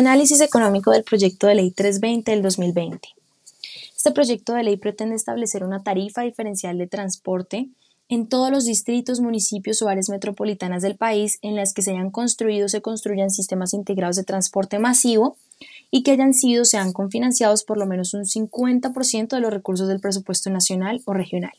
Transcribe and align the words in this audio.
Análisis 0.00 0.40
económico 0.40 0.92
del 0.92 1.04
proyecto 1.04 1.46
de 1.46 1.56
ley 1.56 1.72
320 1.72 2.30
del 2.30 2.40
2020. 2.40 3.06
Este 3.94 4.10
proyecto 4.12 4.54
de 4.54 4.62
ley 4.62 4.78
pretende 4.78 5.14
establecer 5.14 5.62
una 5.62 5.82
tarifa 5.82 6.22
diferencial 6.22 6.78
de 6.78 6.86
transporte 6.86 7.68
en 8.08 8.26
todos 8.26 8.50
los 8.50 8.64
distritos, 8.64 9.20
municipios 9.20 9.82
o 9.82 9.90
áreas 9.90 10.08
metropolitanas 10.08 10.80
del 10.80 10.96
país 10.96 11.38
en 11.42 11.54
las 11.54 11.74
que 11.74 11.82
se 11.82 11.90
hayan 11.90 12.10
construido 12.10 12.64
o 12.64 12.68
se 12.70 12.80
construyan 12.80 13.28
sistemas 13.28 13.74
integrados 13.74 14.16
de 14.16 14.24
transporte 14.24 14.78
masivo 14.78 15.36
y 15.90 16.02
que 16.02 16.12
hayan 16.12 16.32
sido 16.32 16.62
o 16.62 16.64
sean 16.64 16.94
confinanciados 16.94 17.62
por 17.62 17.76
lo 17.76 17.84
menos 17.84 18.14
un 18.14 18.24
50% 18.24 19.28
de 19.28 19.40
los 19.40 19.52
recursos 19.52 19.86
del 19.86 20.00
presupuesto 20.00 20.48
nacional 20.48 21.02
o 21.04 21.12
regional. 21.12 21.52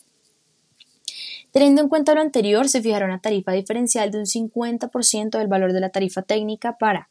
Teniendo 1.52 1.84
en 1.84 1.90
cuenta 1.90 2.16
lo 2.16 2.22
anterior, 2.22 2.68
se 2.68 2.82
fijará 2.82 3.06
una 3.06 3.22
tarifa 3.22 3.52
diferencial 3.52 4.10
de 4.10 4.18
un 4.18 4.26
50% 4.26 5.38
del 5.38 5.48
valor 5.48 5.74
de 5.74 5.80
la 5.80 5.90
tarifa 5.90 6.24
técnica 6.24 6.80
para 6.80 7.08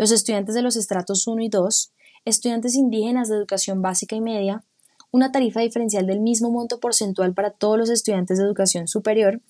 los 0.00 0.12
estudiantes 0.12 0.54
de 0.54 0.62
los 0.62 0.76
estratos 0.76 1.26
1 1.26 1.42
y 1.42 1.50
2, 1.50 1.92
estudiantes 2.24 2.74
indígenas 2.74 3.28
de 3.28 3.36
educación 3.36 3.82
básica 3.82 4.16
y 4.16 4.22
media, 4.22 4.64
una 5.10 5.30
tarifa 5.30 5.60
diferencial 5.60 6.06
del 6.06 6.20
mismo 6.20 6.50
monto 6.50 6.80
porcentual 6.80 7.34
para 7.34 7.50
todos 7.50 7.76
los 7.76 7.90
estudiantes 7.90 8.38
de 8.38 8.44
educación 8.44 8.88
superior, 8.88 9.42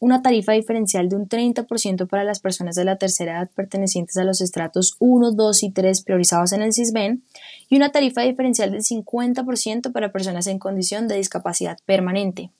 una 0.00 0.22
tarifa 0.22 0.52
diferencial 0.52 1.10
de 1.10 1.16
un 1.16 1.28
30% 1.28 2.08
para 2.08 2.24
las 2.24 2.40
personas 2.40 2.74
de 2.74 2.86
la 2.86 2.96
tercera 2.96 3.32
edad 3.32 3.50
pertenecientes 3.54 4.16
a 4.16 4.24
los 4.24 4.40
estratos 4.40 4.96
1, 4.98 5.32
2 5.32 5.62
y 5.64 5.70
3 5.72 6.00
priorizados 6.00 6.52
en 6.52 6.62
el 6.62 6.72
CISBEN 6.72 7.22
y 7.68 7.76
una 7.76 7.92
tarifa 7.92 8.22
diferencial 8.22 8.70
del 8.70 8.80
50% 8.80 9.92
para 9.92 10.10
personas 10.10 10.46
en 10.46 10.58
condición 10.58 11.06
de 11.06 11.16
discapacidad 11.16 11.76
permanente. 11.84 12.50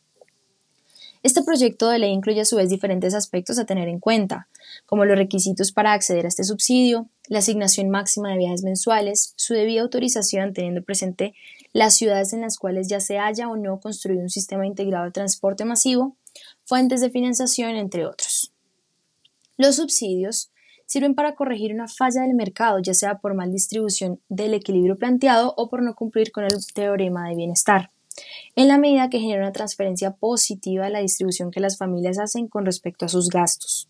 Este 1.22 1.42
proyecto 1.42 1.88
de 1.88 1.98
ley 1.98 2.12
incluye 2.12 2.42
a 2.42 2.44
su 2.44 2.56
vez 2.56 2.68
diferentes 2.68 3.14
aspectos 3.14 3.58
a 3.58 3.64
tener 3.64 3.88
en 3.88 4.00
cuenta, 4.00 4.48
como 4.86 5.04
los 5.04 5.16
requisitos 5.16 5.72
para 5.72 5.92
acceder 5.92 6.26
a 6.26 6.28
este 6.28 6.44
subsidio, 6.44 7.08
la 7.28 7.38
asignación 7.38 7.90
máxima 7.90 8.30
de 8.30 8.38
viajes 8.38 8.62
mensuales, 8.62 9.32
su 9.36 9.54
debida 9.54 9.82
autorización 9.82 10.52
teniendo 10.52 10.82
presente 10.82 11.34
las 11.72 11.96
ciudades 11.96 12.32
en 12.32 12.40
las 12.40 12.58
cuales 12.58 12.88
ya 12.88 13.00
se 13.00 13.18
haya 13.18 13.48
o 13.48 13.56
no 13.56 13.80
construido 13.80 14.22
un 14.22 14.30
sistema 14.30 14.66
integrado 14.66 15.04
de 15.04 15.12
transporte 15.12 15.64
masivo, 15.64 16.16
fuentes 16.64 17.00
de 17.00 17.10
financiación, 17.10 17.76
entre 17.76 18.06
otros. 18.06 18.52
Los 19.56 19.76
subsidios 19.76 20.50
sirven 20.86 21.14
para 21.14 21.34
corregir 21.34 21.74
una 21.74 21.88
falla 21.88 22.22
del 22.22 22.34
mercado, 22.34 22.78
ya 22.80 22.94
sea 22.94 23.18
por 23.18 23.34
mal 23.34 23.52
distribución 23.52 24.20
del 24.28 24.54
equilibrio 24.54 24.96
planteado 24.96 25.54
o 25.56 25.68
por 25.68 25.82
no 25.82 25.94
cumplir 25.94 26.32
con 26.32 26.44
el 26.44 26.66
teorema 26.74 27.28
de 27.28 27.36
bienestar 27.36 27.90
en 28.56 28.68
la 28.68 28.78
medida 28.78 29.10
que 29.10 29.20
genera 29.20 29.42
una 29.42 29.52
transferencia 29.52 30.12
positiva 30.12 30.84
de 30.84 30.90
la 30.90 31.00
distribución 31.00 31.50
que 31.50 31.60
las 31.60 31.78
familias 31.78 32.18
hacen 32.18 32.48
con 32.48 32.64
respecto 32.64 33.04
a 33.04 33.08
sus 33.08 33.28
gastos. 33.28 33.88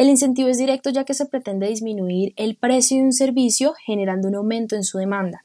El 0.00 0.08
incentivo 0.08 0.48
es 0.48 0.56
directo 0.56 0.88
ya 0.88 1.04
que 1.04 1.12
se 1.12 1.26
pretende 1.26 1.68
disminuir 1.68 2.32
el 2.36 2.56
precio 2.56 2.96
de 2.96 3.02
un 3.02 3.12
servicio 3.12 3.74
generando 3.84 4.28
un 4.28 4.34
aumento 4.34 4.74
en 4.74 4.82
su 4.82 4.96
demanda. 4.96 5.44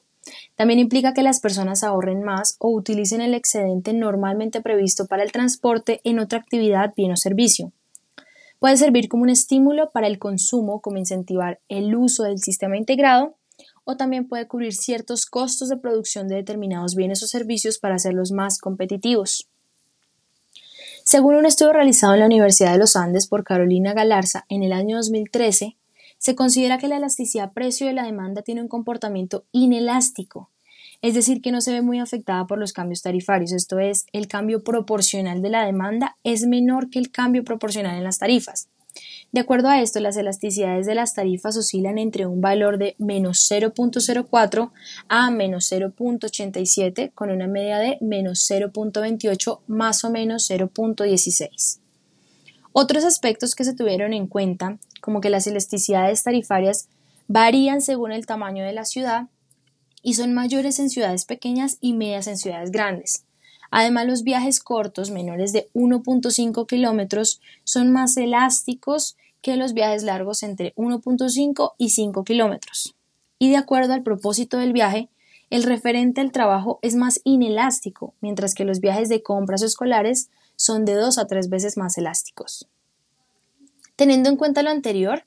También 0.55 0.79
implica 0.79 1.13
que 1.13 1.23
las 1.23 1.41
personas 1.41 1.83
ahorren 1.83 2.23
más 2.23 2.55
o 2.59 2.69
utilicen 2.69 3.19
el 3.19 3.33
excedente 3.33 3.91
normalmente 3.91 4.61
previsto 4.61 5.07
para 5.07 5.23
el 5.23 5.33
transporte 5.33 5.99
en 6.05 6.19
otra 6.19 6.39
actividad, 6.39 6.93
bien 6.95 7.11
o 7.11 7.17
servicio. 7.17 7.73
Puede 8.59 8.77
servir 8.77 9.09
como 9.09 9.23
un 9.23 9.29
estímulo 9.29 9.89
para 9.91 10.07
el 10.07 10.19
consumo, 10.19 10.79
como 10.79 10.99
incentivar 10.99 11.59
el 11.67 11.93
uso 11.93 12.23
del 12.23 12.39
sistema 12.39 12.77
integrado, 12.77 13.35
o 13.83 13.97
también 13.97 14.25
puede 14.25 14.47
cubrir 14.47 14.73
ciertos 14.73 15.25
costos 15.25 15.67
de 15.67 15.75
producción 15.75 16.29
de 16.29 16.35
determinados 16.35 16.95
bienes 16.95 17.21
o 17.23 17.27
servicios 17.27 17.77
para 17.77 17.95
hacerlos 17.95 18.31
más 18.31 18.59
competitivos. 18.59 19.49
Según 21.07 21.35
un 21.35 21.45
estudio 21.45 21.71
realizado 21.71 22.15
en 22.15 22.21
la 22.21 22.25
Universidad 22.25 22.71
de 22.71 22.79
los 22.79 22.95
Andes 22.95 23.27
por 23.27 23.43
Carolina 23.43 23.93
Galarza 23.93 24.47
en 24.49 24.63
el 24.63 24.73
año 24.73 24.97
2013, 24.97 25.77
se 26.17 26.35
considera 26.35 26.79
que 26.79 26.87
la 26.87 26.97
elasticidad 26.97 27.53
precio 27.53 27.85
de 27.85 27.93
la 27.93 28.05
demanda 28.05 28.41
tiene 28.41 28.63
un 28.63 28.67
comportamiento 28.67 29.45
inelástico, 29.51 30.49
es 31.03 31.13
decir, 31.13 31.43
que 31.43 31.51
no 31.51 31.61
se 31.61 31.73
ve 31.73 31.83
muy 31.83 31.99
afectada 31.99 32.47
por 32.47 32.57
los 32.57 32.73
cambios 32.73 33.03
tarifarios, 33.03 33.51
esto 33.51 33.77
es, 33.77 34.07
el 34.13 34.27
cambio 34.27 34.63
proporcional 34.63 35.43
de 35.43 35.51
la 35.51 35.63
demanda 35.63 36.17
es 36.23 36.47
menor 36.47 36.89
que 36.89 36.97
el 36.97 37.11
cambio 37.11 37.43
proporcional 37.43 37.95
en 37.95 38.03
las 38.03 38.17
tarifas. 38.17 38.69
De 39.31 39.41
acuerdo 39.41 39.67
a 39.67 39.81
esto, 39.81 39.99
las 39.99 40.15
elasticidades 40.15 40.85
de 40.85 40.95
las 40.95 41.13
tarifas 41.13 41.57
oscilan 41.57 41.97
entre 41.97 42.25
un 42.25 42.39
valor 42.39 42.77
de 42.77 42.95
menos 42.97 43.51
0.04 43.51 44.71
a 45.09 45.31
menos 45.31 45.71
0.87 45.71 47.11
con 47.13 47.29
una 47.29 47.47
media 47.47 47.79
de 47.79 47.97
menos 47.99 48.49
0.28 48.49 49.59
más 49.67 50.03
o 50.05 50.09
menos 50.09 50.49
0.16. 50.49 51.79
Otros 52.71 53.03
aspectos 53.03 53.55
que 53.55 53.63
se 53.63 53.73
tuvieron 53.73 54.13
en 54.13 54.27
cuenta, 54.27 54.77
como 55.01 55.21
que 55.21 55.29
las 55.29 55.47
elasticidades 55.47 56.23
tarifarias 56.23 56.87
varían 57.27 57.81
según 57.81 58.11
el 58.11 58.25
tamaño 58.25 58.63
de 58.63 58.73
la 58.73 58.85
ciudad 58.85 59.27
y 60.01 60.13
son 60.13 60.33
mayores 60.33 60.79
en 60.79 60.89
ciudades 60.89 61.25
pequeñas 61.25 61.77
y 61.81 61.93
medias 61.93 62.27
en 62.27 62.37
ciudades 62.37 62.71
grandes. 62.71 63.25
Además, 63.71 64.07
los 64.07 64.23
viajes 64.23 64.59
cortos, 64.59 65.11
menores 65.11 65.53
de 65.53 65.69
1.5 65.73 66.67
kilómetros, 66.67 67.41
son 67.63 67.91
más 67.91 68.17
elásticos 68.17 69.17
que 69.41 69.57
los 69.57 69.73
viajes 69.73 70.03
largos 70.03 70.43
entre 70.43 70.73
1.5 70.75 71.73
y 71.77 71.89
5 71.89 72.23
kilómetros. 72.23 72.95
Y 73.37 73.49
de 73.49 73.57
acuerdo 73.57 73.93
al 73.93 74.03
propósito 74.03 74.57
del 74.57 74.73
viaje, 74.73 75.09
el 75.49 75.63
referente 75.63 76.21
al 76.21 76.31
trabajo 76.31 76.79
es 76.81 76.95
más 76.95 77.21
inelástico, 77.23 78.15
mientras 78.21 78.55
que 78.55 78.65
los 78.65 78.79
viajes 78.79 79.09
de 79.09 79.21
compras 79.21 79.61
o 79.61 79.65
escolares 79.65 80.29
son 80.55 80.85
de 80.85 80.93
dos 80.93 81.17
a 81.17 81.27
tres 81.27 81.49
veces 81.49 81.77
más 81.77 81.97
elásticos. 81.97 82.67
Teniendo 83.95 84.29
en 84.29 84.37
cuenta 84.37 84.63
lo 84.63 84.71
anterior, 84.71 85.25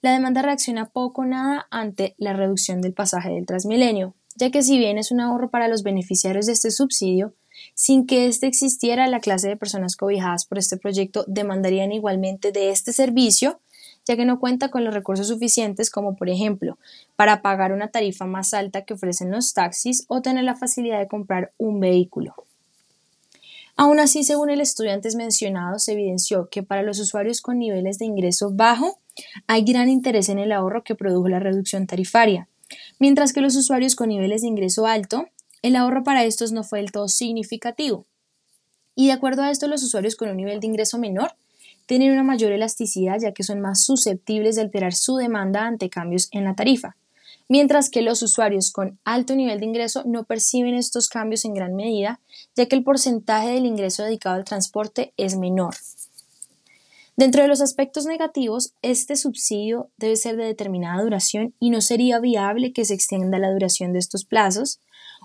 la 0.00 0.12
demanda 0.12 0.42
reacciona 0.42 0.86
poco 0.86 1.22
o 1.22 1.24
nada 1.24 1.66
ante 1.70 2.14
la 2.18 2.32
reducción 2.32 2.80
del 2.80 2.94
pasaje 2.94 3.30
del 3.30 3.46
Transmilenio, 3.46 4.14
ya 4.36 4.50
que 4.50 4.62
si 4.62 4.78
bien 4.78 4.98
es 4.98 5.10
un 5.10 5.20
ahorro 5.20 5.50
para 5.50 5.68
los 5.68 5.82
beneficiarios 5.82 6.46
de 6.46 6.52
este 6.52 6.70
subsidio, 6.70 7.34
sin 7.74 8.06
que 8.06 8.26
éste 8.26 8.46
existiera, 8.46 9.06
la 9.06 9.20
clase 9.20 9.48
de 9.48 9.56
personas 9.56 9.96
cobijadas 9.96 10.44
por 10.46 10.58
este 10.58 10.76
proyecto 10.76 11.24
demandarían 11.28 11.92
igualmente 11.92 12.52
de 12.52 12.70
este 12.70 12.92
servicio, 12.92 13.60
ya 14.04 14.16
que 14.16 14.24
no 14.24 14.40
cuenta 14.40 14.70
con 14.70 14.84
los 14.84 14.94
recursos 14.94 15.28
suficientes 15.28 15.90
como 15.90 16.16
por 16.16 16.30
ejemplo 16.30 16.78
para 17.14 17.42
pagar 17.42 17.72
una 17.72 17.88
tarifa 17.88 18.24
más 18.24 18.54
alta 18.54 18.82
que 18.82 18.94
ofrecen 18.94 19.30
los 19.30 19.52
taxis 19.52 20.04
o 20.08 20.22
tener 20.22 20.44
la 20.44 20.56
facilidad 20.56 20.98
de 20.98 21.08
comprar 21.08 21.52
un 21.58 21.78
vehículo. 21.78 22.34
Aún 23.76 24.00
así, 24.00 24.24
según 24.24 24.50
el 24.50 24.60
estudio 24.60 24.92
antes 24.92 25.14
mencionado, 25.14 25.78
se 25.78 25.92
evidenció 25.92 26.48
que 26.48 26.64
para 26.64 26.82
los 26.82 26.98
usuarios 26.98 27.40
con 27.40 27.60
niveles 27.60 27.98
de 27.98 28.06
ingreso 28.06 28.50
bajo 28.50 28.98
hay 29.46 29.62
gran 29.62 29.88
interés 29.88 30.28
en 30.28 30.40
el 30.40 30.50
ahorro 30.50 30.82
que 30.82 30.96
produjo 30.96 31.28
la 31.28 31.38
reducción 31.38 31.86
tarifaria, 31.86 32.48
mientras 32.98 33.32
que 33.32 33.40
los 33.40 33.54
usuarios 33.54 33.94
con 33.94 34.08
niveles 34.08 34.42
de 34.42 34.48
ingreso 34.48 34.86
alto 34.86 35.28
el 35.62 35.76
ahorro 35.76 36.04
para 36.04 36.24
estos 36.24 36.52
no 36.52 36.64
fue 36.64 36.80
del 36.80 36.92
todo 36.92 37.08
significativo. 37.08 38.06
Y 38.94 39.06
de 39.06 39.12
acuerdo 39.12 39.42
a 39.42 39.50
esto, 39.50 39.68
los 39.68 39.82
usuarios 39.82 40.16
con 40.16 40.28
un 40.28 40.36
nivel 40.36 40.60
de 40.60 40.66
ingreso 40.66 40.98
menor 40.98 41.34
tienen 41.86 42.12
una 42.12 42.22
mayor 42.22 42.52
elasticidad 42.52 43.18
ya 43.20 43.32
que 43.32 43.42
son 43.42 43.60
más 43.60 43.82
susceptibles 43.82 44.56
de 44.56 44.62
alterar 44.62 44.94
su 44.94 45.16
demanda 45.16 45.66
ante 45.66 45.88
cambios 45.88 46.28
en 46.32 46.44
la 46.44 46.54
tarifa, 46.54 46.96
mientras 47.48 47.88
que 47.88 48.02
los 48.02 48.22
usuarios 48.22 48.72
con 48.72 48.98
alto 49.04 49.34
nivel 49.34 49.60
de 49.60 49.66
ingreso 49.66 50.02
no 50.04 50.24
perciben 50.24 50.74
estos 50.74 51.08
cambios 51.08 51.44
en 51.44 51.54
gran 51.54 51.74
medida 51.74 52.20
ya 52.56 52.66
que 52.66 52.76
el 52.76 52.84
porcentaje 52.84 53.50
del 53.50 53.66
ingreso 53.66 54.02
dedicado 54.02 54.36
al 54.36 54.44
transporte 54.44 55.14
es 55.16 55.36
menor. 55.36 55.74
Dentro 57.16 57.42
de 57.42 57.48
los 57.48 57.60
aspectos 57.60 58.06
negativos, 58.06 58.74
este 58.82 59.16
subsidio 59.16 59.90
debe 59.96 60.14
ser 60.14 60.36
de 60.36 60.44
determinada 60.44 61.02
duración 61.02 61.54
y 61.58 61.70
no 61.70 61.80
sería 61.80 62.20
viable 62.20 62.72
que 62.72 62.84
se 62.84 62.94
extienda 62.94 63.38
la 63.38 63.50
duración 63.50 63.92
de 63.92 63.98
estos 63.98 64.24
plazos, 64.24 64.78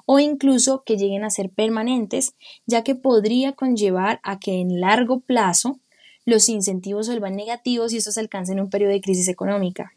o 0.06 0.20
incluso 0.20 0.84
que 0.86 0.98
lleguen 0.98 1.24
a 1.24 1.30
ser 1.30 1.50
permanentes, 1.50 2.36
ya 2.66 2.84
que 2.84 2.96
podría 2.96 3.54
conllevar 3.54 4.20
a 4.24 4.40
que 4.40 4.60
en 4.60 4.80
largo 4.80 5.22
plazo 5.22 5.80
los 6.26 6.50
incentivos 6.50 7.08
vuelvan 7.08 7.36
negativos 7.36 7.94
y 7.94 7.98
estos 7.98 8.18
alcancen 8.18 8.60
un 8.60 8.70
periodo 8.70 8.92
de 8.92 9.02
crisis 9.02 9.28
económica. 9.28 9.94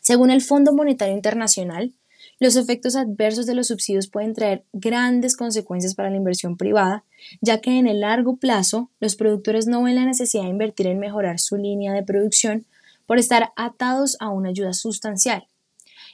Según 0.00 0.30
el 0.30 0.42
Fondo 0.42 0.72
Monetario 0.72 1.14
Internacional, 1.14 1.92
los 2.40 2.56
efectos 2.56 2.96
adversos 2.96 3.46
de 3.46 3.54
los 3.54 3.68
subsidios 3.68 4.08
pueden 4.08 4.34
traer 4.34 4.64
grandes 4.72 5.36
consecuencias 5.36 5.94
para 5.94 6.10
la 6.10 6.16
inversión 6.16 6.56
privada, 6.56 7.04
ya 7.40 7.60
que 7.60 7.78
en 7.78 7.86
el 7.86 8.00
largo 8.00 8.36
plazo 8.36 8.90
los 9.00 9.16
productores 9.16 9.66
no 9.66 9.82
ven 9.82 9.96
la 9.96 10.04
necesidad 10.04 10.44
de 10.44 10.50
invertir 10.50 10.86
en 10.86 10.98
mejorar 10.98 11.40
su 11.40 11.56
línea 11.56 11.92
de 11.92 12.04
producción 12.04 12.66
por 13.06 13.18
estar 13.18 13.52
atados 13.56 14.16
a 14.20 14.28
una 14.28 14.50
ayuda 14.50 14.72
sustancial 14.72 15.48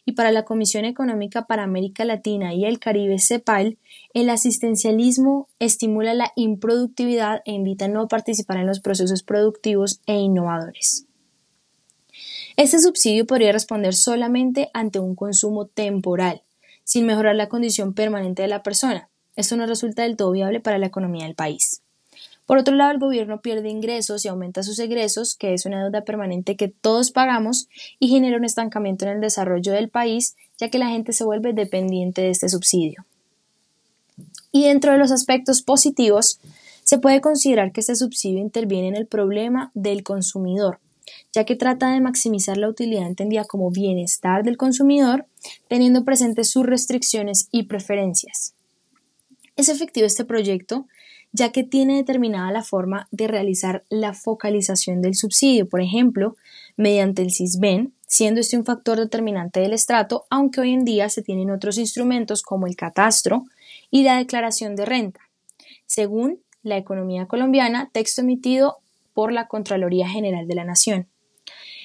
y 0.06 0.12
para 0.12 0.33
la 0.33 0.45
Comisión 0.45 0.85
Económica 0.85 1.47
para 1.47 1.62
América 1.62 2.05
Latina 2.05 2.55
y 2.55 2.65
el 2.65 2.79
Caribe 2.79 3.19
CEPAL, 3.19 3.79
el 4.12 4.31
asistencialismo 4.31 5.49
estimula 5.59 6.15
la 6.15 6.33
improductividad 6.37 7.43
e 7.45 7.53
invita 7.53 7.87
a 7.87 7.89
no 7.89 8.09
participar 8.09 8.59
en 8.59 8.67
los 8.67 8.81
procesos 8.81 9.23
productivos 9.23 10.01
e 10.06 10.17
innovadores. 10.17 11.06
Este 12.56 12.79
subsidio 12.79 13.27
podría 13.27 13.53
responder 13.53 13.95
solamente 13.95 14.71
ante 14.75 14.99
un 14.99 15.15
consumo 15.15 15.67
temporal, 15.67 16.43
sin 16.85 17.07
mejorar 17.07 17.35
la 17.35 17.49
condición 17.49 17.95
permanente 17.95 18.43
de 18.43 18.49
la 18.49 18.62
persona. 18.62 19.09
Esto 19.37 19.57
no 19.57 19.67
resulta 19.67 20.03
del 20.03 20.17
todo 20.17 20.31
viable 20.31 20.61
para 20.61 20.79
la 20.79 20.87
economía 20.87 21.25
del 21.25 21.35
país. 21.35 21.84
Por 22.46 22.58
otro 22.58 22.75
lado, 22.75 22.93
el 22.93 22.99
gobierno 22.99 23.41
pierde 23.41 23.70
ingresos 23.70 24.25
y 24.25 24.29
aumenta 24.29 24.62
sus 24.62 24.79
egresos, 24.79 25.35
que 25.35 25.55
es 25.55 25.64
una 25.64 25.82
deuda 25.82 26.02
permanente 26.02 26.56
que 26.56 26.69
todos 26.69 27.11
pagamos 27.11 27.69
y 27.99 28.08
genera 28.08 28.37
un 28.37 28.44
estancamiento 28.44 29.06
en 29.06 29.12
el 29.12 29.20
desarrollo 29.20 29.73
del 29.73 29.88
país, 29.88 30.37
ya 30.58 30.69
que 30.69 30.79
la 30.79 30.88
gente 30.88 31.12
se 31.12 31.25
vuelve 31.25 31.55
dependiente 31.55 32.23
de 32.23 32.31
este 32.31 32.49
subsidio. 32.49 33.06
Y 34.52 34.64
dentro 34.64 34.93
de 34.93 34.99
los 34.99 35.11
aspectos 35.11 35.62
positivos, 35.62 36.38
se 36.85 36.99
puede 36.99 37.23
considerar 37.23 37.73
que 37.73 37.81
este 37.81 37.96
subsidio 37.96 38.41
interviene 38.41 38.88
en 38.88 38.97
el 38.97 39.06
problema 39.06 39.70
del 39.75 40.02
consumidor, 40.02 40.81
ya 41.32 41.44
que 41.44 41.56
trata 41.56 41.90
de 41.90 42.00
maximizar 42.00 42.58
la 42.58 42.69
utilidad 42.69 43.06
entendida 43.06 43.44
como 43.44 43.70
bienestar 43.70 44.44
del 44.44 44.58
consumidor, 44.58 45.26
teniendo 45.67 46.05
presentes 46.05 46.50
sus 46.50 46.67
restricciones 46.67 47.49
y 47.50 47.64
preferencias. 47.64 48.55
Es 49.56 49.70
efectivo 49.70 50.06
este 50.06 50.26
proyecto 50.26 50.87
ya 51.35 51.51
que 51.51 51.65
tiene 51.65 51.97
determinada 51.97 52.53
la 52.53 52.63
forma 52.63 53.09
de 53.11 53.27
realizar 53.27 53.85
la 53.89 54.15
focalización 54.15 55.03
del 55.03 55.17
subsidio, 55.17 55.69
por 55.69 55.81
ejemplo, 55.81 56.37
mediante 56.77 57.23
el 57.23 57.33
CISBEN, 57.33 57.93
siendo 58.07 58.41
este 58.41 58.57
un 58.57 58.65
factor 58.65 58.99
determinante 58.99 59.59
del 59.59 59.73
estrato, 59.73 60.27
aunque 60.31 60.61
hoy 60.61 60.73
en 60.73 60.85
día 60.85 61.09
se 61.09 61.23
tienen 61.23 61.51
otros 61.51 61.77
instrumentos 61.77 62.43
como 62.43 62.69
el 62.69 62.77
catastro 62.77 63.47
y 63.91 64.05
la 64.05 64.17
declaración 64.17 64.77
de 64.77 64.85
renta. 64.85 65.21
Según 65.87 66.41
la 66.63 66.77
economía 66.77 67.27
colombiana, 67.27 67.91
texto 67.93 68.21
emitido 68.21 68.79
por 69.13 69.33
la 69.33 69.49
Contraloría 69.49 70.09
General 70.09 70.47
de 70.47 70.55
la 70.55 70.65
Nación. 70.65 71.09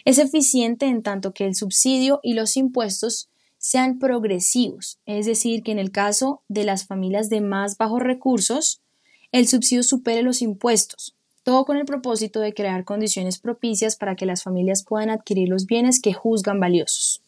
Es 0.06 0.20
eficiente 0.20 0.86
en 0.86 1.02
tanto 1.02 1.34
que 1.34 1.48
el 1.48 1.56
subsidio 1.56 2.20
y 2.22 2.36
los 2.36 2.56
impuestos 2.56 3.30
sean 3.58 3.98
progresivos, 3.98 5.00
es 5.08 5.26
decir, 5.26 5.64
que 5.64 5.72
en 5.72 5.80
el 5.80 5.92
caso 5.92 6.44
de 6.50 6.66
las 6.66 6.86
familias 6.86 7.30
de 7.30 7.42
más 7.42 7.78
bajos 7.78 8.02
recursos, 8.04 8.82
el 9.32 9.48
subsidio 9.48 9.84
supere 9.84 10.24
los 10.24 10.42
impuestos, 10.42 11.16
todo 11.44 11.66
con 11.66 11.78
el 11.78 11.86
propósito 11.86 12.40
de 12.40 12.54
crear 12.54 12.84
condiciones 12.84 13.40
propicias 13.40 13.96
para 13.96 14.16
que 14.16 14.26
las 14.26 14.44
familias 14.44 14.84
puedan 14.84 15.10
adquirir 15.10 15.50
los 15.50 15.66
bienes 15.66 16.02
que 16.02 16.14
juzgan 16.14 16.60
valiosos. 16.60 17.22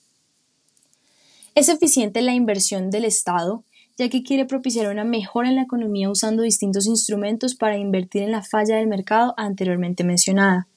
Es 1.54 1.70
eficiente 1.70 2.22
la 2.22 2.34
inversión 2.34 2.90
del 2.90 3.06
Estado, 3.06 3.64
ya 3.98 4.10
que 4.10 4.24
quiere 4.24 4.46
propiciar 4.46 4.92
una 4.92 5.04
mejora 5.04 5.50
en 5.50 5.56
la 5.56 5.64
economía 5.64 6.10
usando 6.10 6.44
distintos 6.44 6.88
instrumentos 6.88 7.56
para 7.56 7.78
invertir 7.78 8.24
en 8.24 8.32
la 8.32 8.42
falla 8.42 8.78
del 8.78 8.88
mercado 8.88 9.34
anteriormente 9.38 10.04
mencionada. 10.04 10.68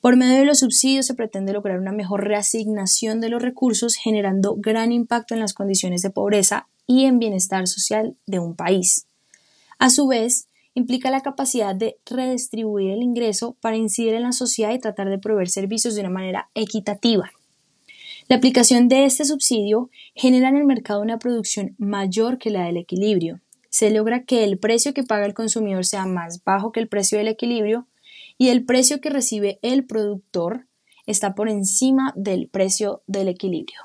Por 0.00 0.16
medio 0.16 0.38
de 0.38 0.44
los 0.44 0.58
subsidios 0.58 1.06
se 1.06 1.14
pretende 1.14 1.52
lograr 1.52 1.78
una 1.78 1.92
mejor 1.92 2.24
reasignación 2.24 3.20
de 3.20 3.28
los 3.28 3.42
recursos, 3.42 3.94
generando 3.94 4.56
gran 4.56 4.92
impacto 4.92 5.34
en 5.34 5.40
las 5.40 5.54
condiciones 5.54 6.02
de 6.02 6.10
pobreza 6.10 6.66
y 6.86 7.04
en 7.04 7.18
bienestar 7.18 7.68
social 7.68 8.16
de 8.26 8.38
un 8.38 8.54
país. 8.54 9.06
A 9.78 9.90
su 9.90 10.06
vez, 10.06 10.48
implica 10.74 11.10
la 11.10 11.20
capacidad 11.20 11.74
de 11.74 11.96
redistribuir 12.04 12.90
el 12.90 13.02
ingreso 13.02 13.56
para 13.60 13.76
incidir 13.76 14.14
en 14.14 14.22
la 14.22 14.32
sociedad 14.32 14.72
y 14.72 14.78
tratar 14.78 15.08
de 15.08 15.18
proveer 15.18 15.48
servicios 15.48 15.94
de 15.94 16.00
una 16.00 16.10
manera 16.10 16.50
equitativa. 16.54 17.30
La 18.28 18.36
aplicación 18.36 18.88
de 18.88 19.04
este 19.04 19.24
subsidio 19.24 19.90
genera 20.14 20.48
en 20.48 20.56
el 20.56 20.64
mercado 20.64 21.02
una 21.02 21.18
producción 21.18 21.74
mayor 21.78 22.38
que 22.38 22.50
la 22.50 22.64
del 22.64 22.78
equilibrio. 22.78 23.40
Se 23.68 23.90
logra 23.90 24.24
que 24.24 24.44
el 24.44 24.58
precio 24.58 24.94
que 24.94 25.02
paga 25.02 25.26
el 25.26 25.34
consumidor 25.34 25.84
sea 25.84 26.06
más 26.06 26.42
bajo 26.44 26.72
que 26.72 26.80
el 26.80 26.88
precio 26.88 27.18
del 27.18 27.28
equilibrio, 27.28 27.86
y 28.38 28.48
el 28.48 28.64
precio 28.64 29.00
que 29.00 29.10
recibe 29.10 29.58
el 29.62 29.84
productor 29.84 30.66
está 31.06 31.34
por 31.34 31.48
encima 31.48 32.12
del 32.16 32.48
precio 32.48 33.02
del 33.06 33.28
equilibrio. 33.28 33.78